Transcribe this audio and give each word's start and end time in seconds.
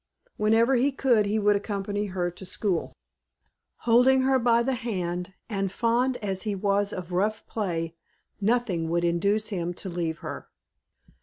Whenever 0.35 0.73
he 0.77 0.91
could, 0.91 1.27
he 1.27 1.37
would 1.37 1.55
accompany 1.55 2.07
her 2.07 2.31
to 2.31 2.43
school, 2.43 2.91
holding 3.85 4.23
her 4.23 4.39
by 4.39 4.63
the 4.63 4.73
hand; 4.73 5.35
and 5.47 5.71
fond 5.71 6.17
as 6.23 6.41
he 6.41 6.55
was 6.55 6.91
of 6.91 7.11
rough 7.11 7.45
play, 7.45 7.95
nothing 8.41 8.89
would 8.89 9.03
induce 9.03 9.49
him 9.49 9.75
to 9.75 9.89
leave 9.89 10.17
her. 10.25 10.47